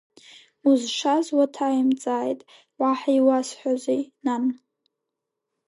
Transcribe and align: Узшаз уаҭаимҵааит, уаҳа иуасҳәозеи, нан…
Узшаз 0.69 1.25
уаҭаимҵааит, 1.37 2.39
уаҳа 2.79 3.11
иуасҳәозеи, 3.17 4.01
нан… 4.25 4.43